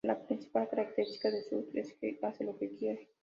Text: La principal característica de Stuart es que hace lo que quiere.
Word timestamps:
La 0.03 0.19
principal 0.19 0.67
característica 0.67 1.29
de 1.29 1.43
Stuart 1.43 1.67
es 1.75 1.93
que 1.93 2.17
hace 2.23 2.43
lo 2.43 2.57
que 2.57 2.71
quiere. 2.75 3.07